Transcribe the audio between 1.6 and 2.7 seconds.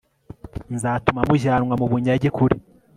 mu bunyage kure